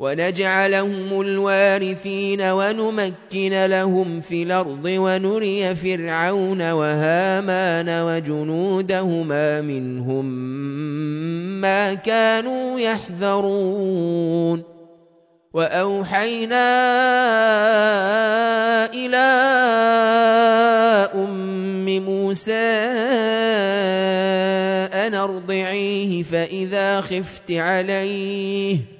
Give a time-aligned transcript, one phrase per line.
[0.00, 10.24] ونجعلهم الوارثين ونمكن لهم في الأرض ونري فرعون وهامان وجنودهما منهم
[11.60, 14.62] ما كانوا يحذرون.
[15.52, 16.66] وأوحينا
[18.94, 19.26] إلى
[21.14, 22.52] أم موسى
[24.94, 28.99] أن أرضعيه فإذا خفت عليه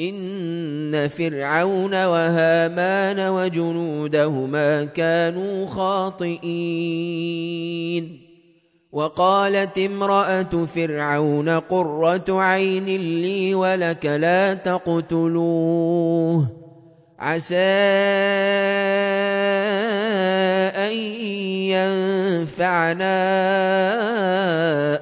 [0.00, 7.42] إن فرعون وهامان وجنودهما كانوا خاطئين
[8.92, 12.86] وقالت امرأة فرعون قرة عين
[13.22, 16.61] لي ولك لا تقتلوه
[17.22, 17.56] عسى
[20.74, 20.92] أن
[21.70, 23.18] ينفعنا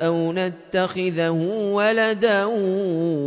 [0.06, 1.30] أو نتخذه
[1.72, 2.44] ولدا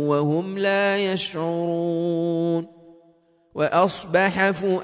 [0.08, 2.74] وهم لا يشعرون.
[3.54, 4.82] وأصبح فؤاد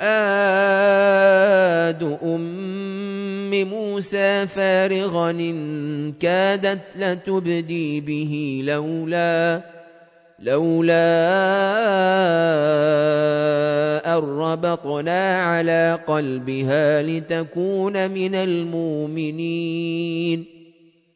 [2.22, 9.60] أم موسى فارغا إن كادت لتبدي به لولا
[10.38, 11.79] لولا
[14.52, 19.80] ربطنا على قلبها لتكون من المؤمنين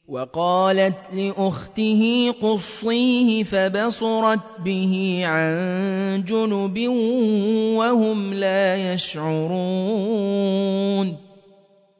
[0.08, 6.88] وقالت لأخته قصيه فبصرت به عن جنب
[7.76, 10.44] وهم لا يشعرون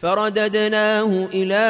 [0.00, 1.66] فرددناه إلى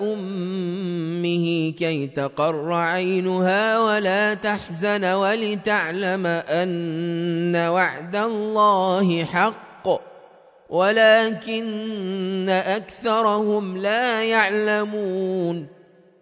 [0.00, 9.88] أمه كي تقر عينها ولا تحزن ولتعلم أن وعد الله حق
[10.70, 15.79] ولكن أكثرهم لا يعلمون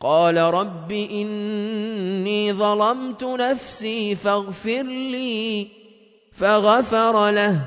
[0.00, 5.68] قال رب إني ظلمت نفسي فاغفر لي
[6.32, 7.60] فغفر له.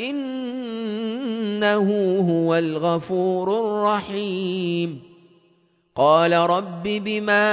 [0.00, 1.78] إنه
[2.30, 5.02] هو الغفور الرحيم.
[5.96, 7.48] قال رب بما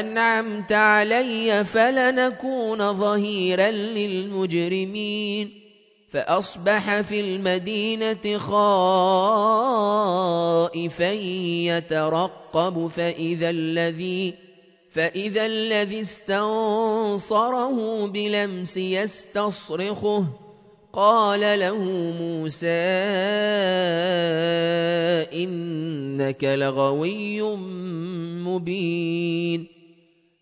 [0.00, 5.61] أنعمت علي فلنكون ظهيرا للمجرمين.
[6.12, 8.62] فأصبح في المدينة خائفا
[11.72, 14.34] يترقب فإذا الذي
[14.90, 20.24] فإذا الذي استنصره بلمس يستصرخه.
[20.92, 21.78] قال له
[22.20, 22.68] موسى
[25.32, 27.42] إنك لغوي
[28.44, 29.81] مبين.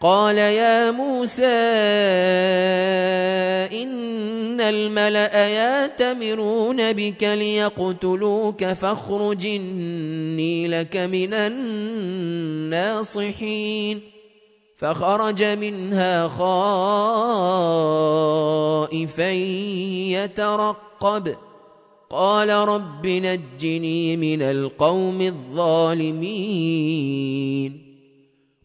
[0.00, 1.44] قال يا موسى
[3.82, 11.34] إن الملأ ياتمرون بك ليقتلوك فاخرج إني لك من
[12.72, 14.00] الناصحين.
[14.76, 16.50] فخرج منها خائفا
[20.10, 21.36] يترقب.
[22.10, 27.85] قال رب نجني من القوم الظالمين.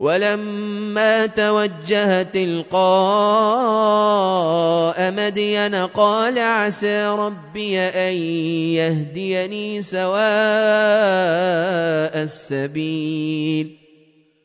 [0.01, 2.81] ولما توجه تلقاء
[5.11, 8.13] مدين قال عسى ربي أن
[8.73, 10.11] يهديني سواء
[12.23, 13.80] السبيل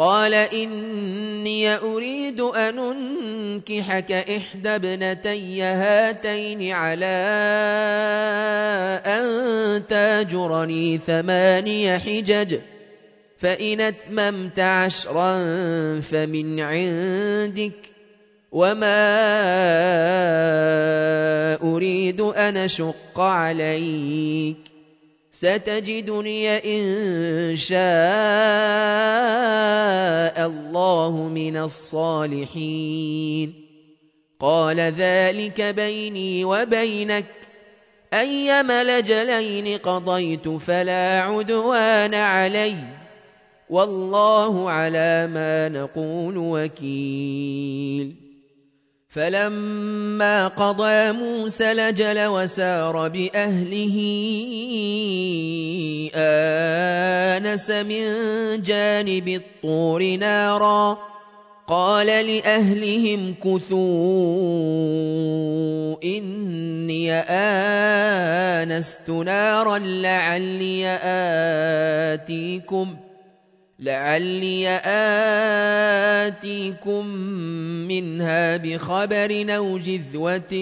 [0.00, 7.06] قال إني أريد أن أنكحك إحدى ابنتي هاتين على
[9.06, 12.58] أن تاجرني ثماني حجج
[13.38, 15.34] فإن أتممت عشرا
[16.00, 17.72] فمن عندك
[18.52, 19.00] وما
[21.62, 24.69] أريد أن أشق عليك.
[25.40, 27.80] ستجدني إن شاء
[30.46, 33.54] الله من الصالحين.
[34.40, 37.24] قال ذلك بيني وبينك.
[38.14, 42.76] أيما لجلين قضيت فلا عدوان علي.
[43.70, 48.29] والله على ما نقول وكيل.
[49.10, 53.96] فلما قضى موسى لجل وسار بأهله
[56.14, 58.04] آنس من
[58.62, 60.98] جانب الطور نارا.
[61.66, 63.78] قال لأهلهم كثوا
[66.04, 67.12] إني
[68.72, 70.98] آنست نارا لعلي
[72.14, 72.96] آتيكم
[73.80, 74.68] لعلي
[76.26, 77.06] آتيكم
[77.88, 80.52] منها بخبر أو جذوة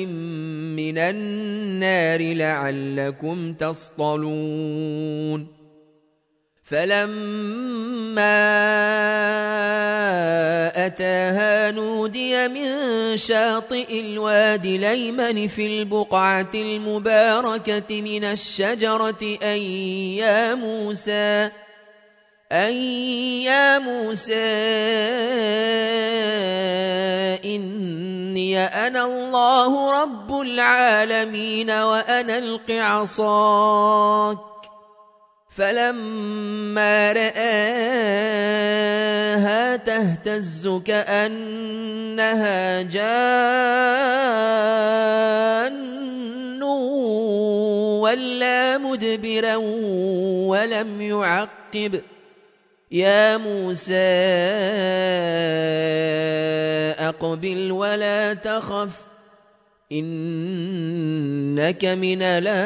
[0.76, 5.46] من النار لعلكم تصطلون
[6.64, 8.36] فلما
[10.86, 19.58] أتاها نودي من شاطئ الوادي ليمن في البقعة المباركة من الشجرة أن
[20.18, 21.50] يا موسى
[22.52, 22.72] أن
[23.44, 24.34] يا موسى
[27.44, 34.38] إني أنا الله رب العالمين وأنا الق عصاك
[35.50, 37.36] فلما رآها
[39.76, 43.58] تهتز كأنها جان
[48.00, 49.56] ولا مدبرا
[50.46, 52.02] ولم يعقب.
[52.92, 53.94] يا موسى
[56.98, 58.90] أقبل ولا تخف
[59.92, 62.58] إنك من الآمنين.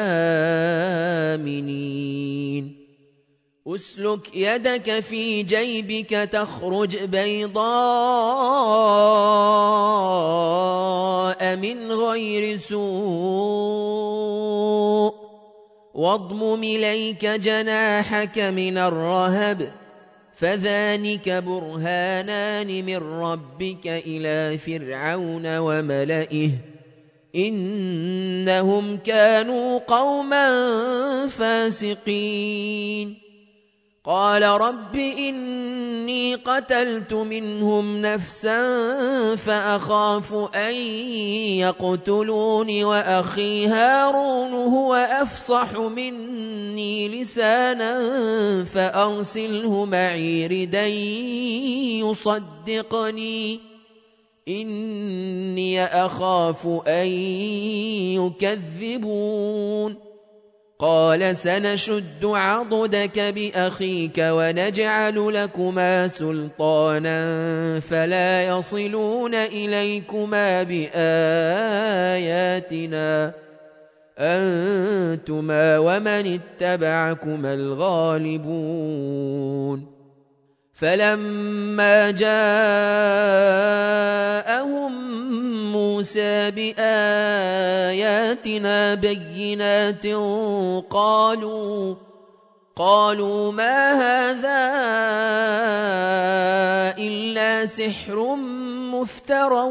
[3.67, 7.63] أسلك يدك في جيبك تخرج بيضاء
[11.55, 12.83] من غير سوء
[15.93, 19.82] واضمم إليك جناحك من الرهب.
[20.43, 26.49] فذلك برهانان من ربك إلى فرعون وملئه
[27.35, 30.47] انهم كانوا قوما
[31.27, 33.22] فاسقين
[34.05, 38.65] قال رب إني قتلت منهم نفسا
[39.35, 40.73] فأخاف أن
[41.63, 47.93] يقتلون وأخي هارون هو أفصح مني لسانا
[48.63, 50.87] فأرسله معي ردا
[52.03, 53.59] يصدقني.
[54.47, 57.07] إني أخاف أن
[58.19, 60.12] يكذبون.
[60.83, 67.19] قال سنشد عضدك بأخيك ونجعل لكما سلطانا
[67.79, 70.93] فلا يصلون إليكما بآياتنا
[74.19, 78.73] أنتما ومن اتبعكما الغالبون
[80.73, 82.33] فلما جاءهم
[85.71, 86.83] موسى بآياتنا
[88.93, 90.07] بينات
[90.89, 91.95] قالوا
[92.75, 94.73] قالوا ما هذا
[96.97, 98.35] إلا سحر
[98.93, 99.69] مفترى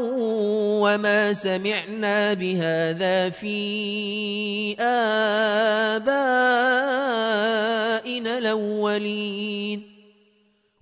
[0.83, 5.97] وما سمعنا بهذا في آبائنا
[8.37, 10.02] الأولين.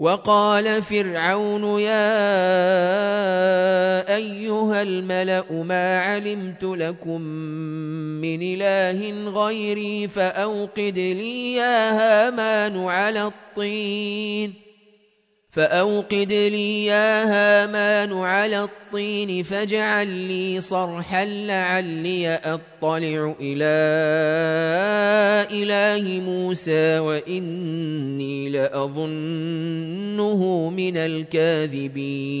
[0.00, 2.16] وقال فرعون يا
[4.16, 7.20] أيها الملأ ما علمت لكم
[8.20, 14.69] من إله غيري فأوقد لي يا هامان على الطين
[15.50, 23.80] فأوقد لي يا هامان على الطين فاجعل لي صرحا لعلي أطلع إلى
[25.50, 30.40] إله موسى وإني لأظنه
[30.70, 32.40] من الكاذبين.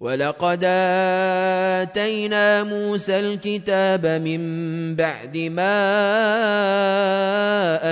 [0.00, 0.64] ولقد
[1.82, 4.40] آتينا موسى الكتاب من
[4.96, 5.74] بعد ما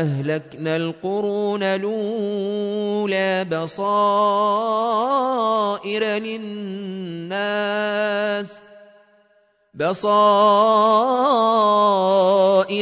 [0.00, 4.04] أهلكنا القرون الأولى بصائر
[6.04, 7.82] للناس
[9.75, 10.11] بصائر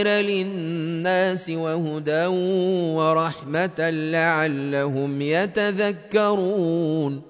[0.08, 2.26] للناس وهدى
[2.96, 7.29] ورحمة لعلهم يتذكرون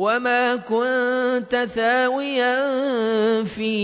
[0.00, 2.56] وما كنت ثاويا
[3.44, 3.76] في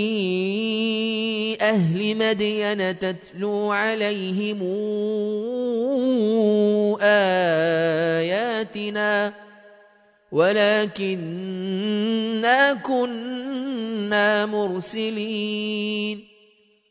[1.60, 4.62] أهل مدين تتلو عليهم
[8.20, 9.32] آياتنا
[10.32, 11.82] ولكننا
[12.72, 16.24] كنا مرسلين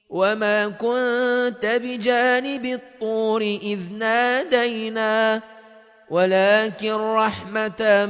[0.09, 5.41] وما كنت بجانب الطور إذ نادينا
[6.09, 8.05] ولكن رحمة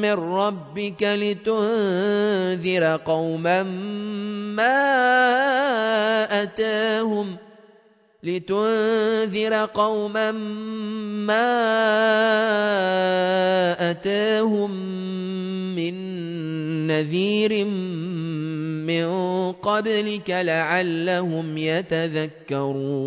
[0.00, 3.62] من ربك لتنذر قوما
[4.52, 4.82] ما
[6.42, 7.36] أتاهم
[8.22, 10.32] لتنذر قوما
[11.26, 11.50] ما
[13.90, 14.70] أتاهم
[15.76, 15.94] من
[16.86, 17.64] نذير
[18.84, 19.06] من
[19.52, 23.06] قبلك لعلهم يتذكرون.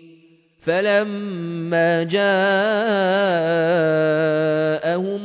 [0.61, 2.23] فلما جاءهم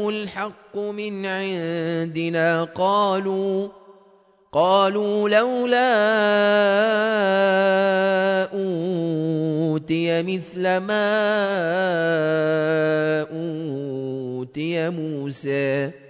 [0.09, 3.68] الحق من عندنا قالوا
[4.53, 5.92] قالوا لولا
[8.53, 11.11] أوتي مثل ما
[13.33, 16.06] أوتي موسى.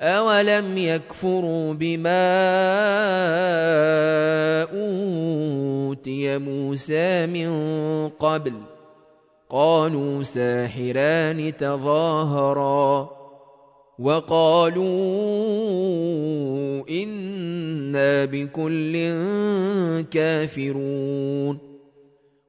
[0.00, 2.26] أولم يكفروا بما
[4.62, 7.48] أوتي موسى من
[8.08, 8.52] قبل
[9.50, 13.10] قالوا ساحران تظاهرا
[13.98, 14.84] وقالوا
[16.90, 18.92] إنا بكل
[20.10, 21.65] كافرون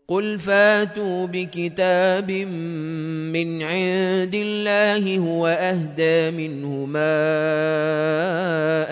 [0.10, 7.08] قل فاتوا بكتاب من عند الله هو اهدى منه ما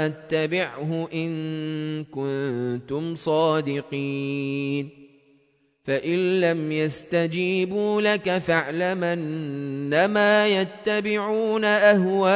[0.06, 4.90] اتبعه ان كنتم صادقين
[5.84, 12.36] فان لم يستجيبوا لك فاعلمن ما يتبعون اهواءهم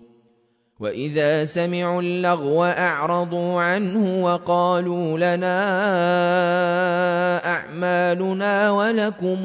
[0.81, 5.61] واذا سمعوا اللغو اعرضوا عنه وقالوا لنا
[7.45, 9.37] اعمالنا ولكم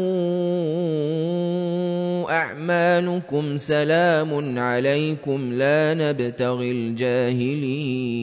[2.30, 8.16] أعمالكم سلام عليكم لا نبتغي الجاهلين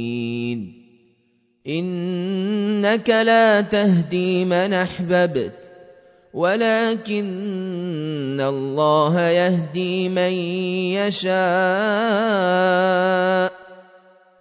[1.67, 5.62] إنك لا تهدي من أحببت
[6.33, 7.23] ولكن
[8.41, 10.31] الله يهدي من
[10.97, 11.33] يشاء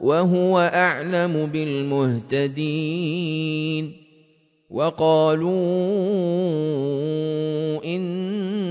[0.00, 1.46] وهو أعلم
[2.42, 2.82] بالمهتدين
[4.70, 5.52] وقالوا
[7.84, 8.02] إن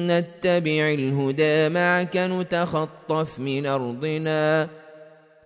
[0.07, 4.80] نتبع الهدى معك نتخطف من أرضنا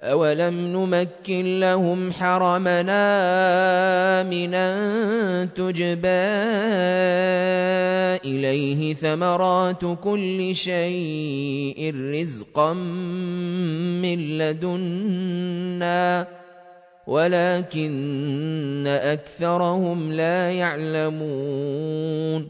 [0.06, 3.06] أولم نمكن لهم حرمنا
[4.22, 6.26] آمنا تجبى
[8.26, 12.74] إليه ثمرات كل شيء رزقا
[14.04, 16.28] من لدنا
[17.08, 22.50] ولكن أكثرهم لا يعلمون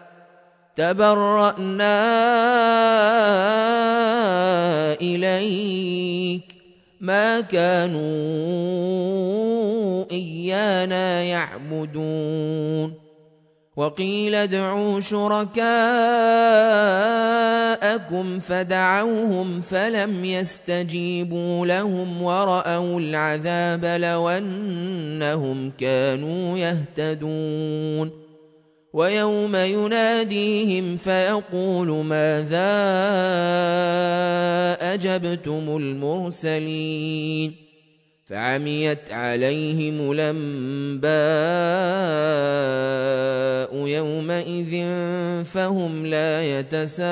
[0.81, 2.01] تبرأنا
[5.01, 6.43] إليك.
[7.01, 8.01] ما كانوا
[10.11, 12.93] إيانا يعبدون.
[13.75, 15.59] وقيل ادعوا شركاءكم
[18.39, 28.20] فدعوهم فلم يستجيبوا لهم ورأوا العذاب لو أنهم كانوا يهتدون.
[28.93, 32.71] ويوم يناديهم فيقول ماذا
[34.93, 37.55] أجبتم المرسلين
[38.25, 41.11] فعميت عليهم الأنباء
[43.87, 44.85] يومئذ
[45.45, 47.11] فهم لا يتساءلون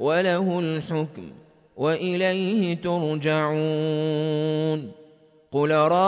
[0.00, 1.30] وله الحكم
[1.76, 3.60] وإليه ترجعون
[5.52, 6.00] قل رأيتم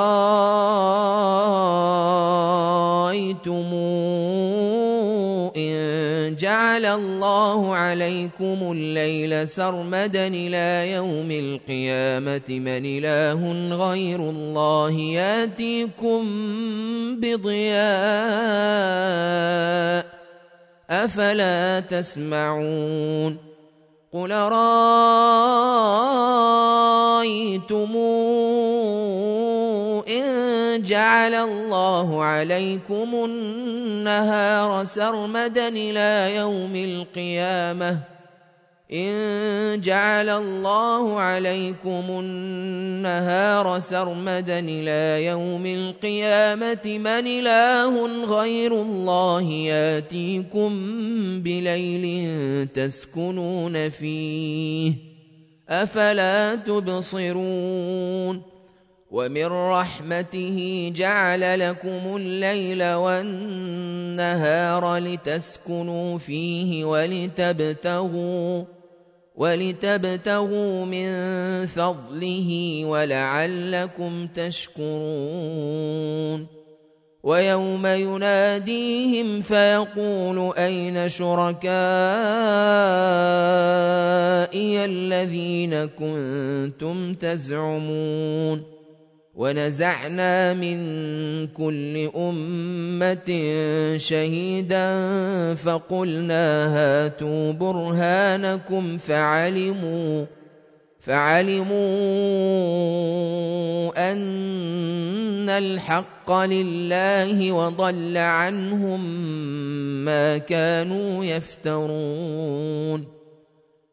[5.57, 16.23] إن جعل الله عليكم الليل سرمدا إلى يوم القيامة من إله غير الله ياتيكم
[17.21, 17.83] بضياء
[20.91, 23.52] أفلا تسمعون ۖ
[24.13, 24.73] قل رأيتمون
[30.09, 37.99] إن جعل الله عليكم النهار سرمدا إلى يوم القيامة
[38.93, 50.71] إن جعل الله عليكم النهار سرمدا إلى يوم القيامة من إله غير الله يأتيكم
[51.43, 54.95] بليل تسكنون فيه.
[55.69, 58.43] أفلا تبصرون؟
[59.11, 64.57] ومن رحمته جعل لكم الليل والنهار
[64.97, 68.65] لتسكنوا فيه ولتبتغوا
[69.43, 71.11] ولتبتغوا من
[71.67, 75.83] فضله ولعلكم تشكرون.
[77.23, 81.75] ويوم يناديهم فيقول أين شركائي
[84.85, 88.82] الذين كنتم تزعمون؟
[89.43, 90.79] ونزعنا من
[91.47, 93.31] كل أمة
[93.97, 94.87] شهيدا
[95.55, 100.25] فقلنا هاتوا برهانكم فعلموا
[101.01, 101.73] فعلموا
[104.13, 109.05] أن الحق لله وضل عنهم
[110.05, 113.22] ما كانوا يفترون.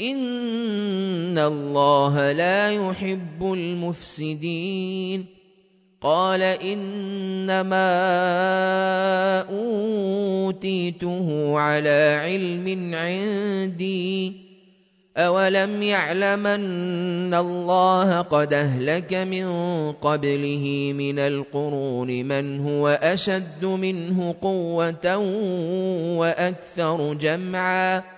[0.00, 5.26] إن الله لا يحب المفسدين
[6.00, 7.90] قال إنما
[9.50, 14.48] أوتيته على علم عندي
[15.16, 19.46] أولم يعلم أن الله قد أهلك من
[19.92, 25.16] قبله من القرون من هو أشد منه قوة
[26.16, 28.17] وأكثر جمعاً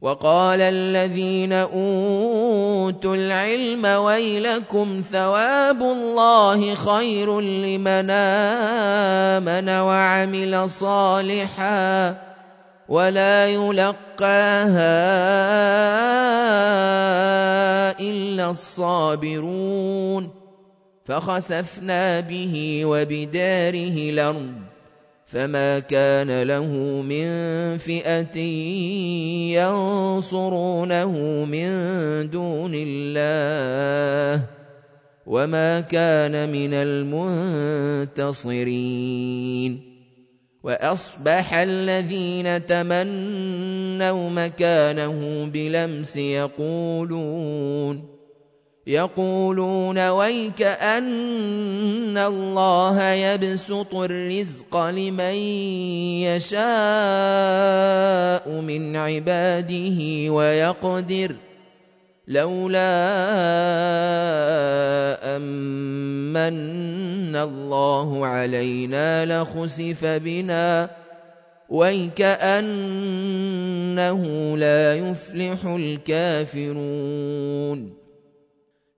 [0.00, 12.16] وقال الذين أوتوا العلم ويلكم ثواب الله خير لمن آمن وعمل صالحا
[12.88, 14.00] ولا يلقاها
[18.00, 20.30] إلا الصابرون
[21.04, 24.59] فخسفنا به وبداره الأرض
[25.30, 26.66] فما كان له
[27.02, 27.28] من
[27.78, 28.38] فئه
[29.54, 31.12] ينصرونه
[31.44, 31.70] من
[32.30, 34.44] دون الله
[35.26, 36.74] وما كان من
[38.10, 39.90] المنتصرين
[40.62, 48.19] واصبح الذين تمنوا مكانه بلمس يقولون
[48.86, 55.34] يقولون ويك أن الله يبسط الرزق لمن
[56.24, 56.60] يشاء
[58.60, 61.34] من عباده ويقدر
[62.28, 62.80] لولا
[65.36, 70.90] أمن الله علينا لخسف بنا
[71.68, 72.60] ويكأنه
[74.56, 76.80] لا يفلح الكافرون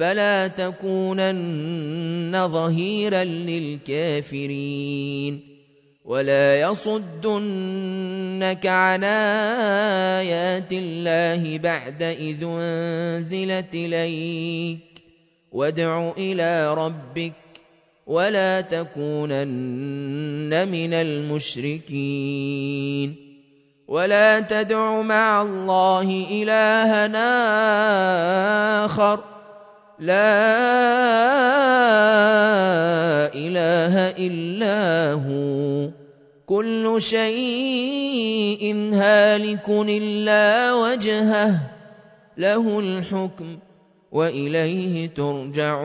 [0.00, 5.40] فلا تكونن ظهيرا للكافرين.
[6.04, 14.80] ولا يصدنك عن آيات الله بعد إذ أنزلت إليك.
[15.52, 17.32] وادع إلى ربك
[18.06, 22.36] ولا تكونن من المشركين.
[23.88, 27.06] ولا تدع مع الله الها
[28.84, 29.39] آخر.
[30.00, 30.14] لا
[33.34, 35.90] إله إلا هو.
[36.46, 41.60] كل شيء هالك إلا وجهه
[42.38, 43.58] له الحكم
[44.12, 45.80] وإليه ترجعون.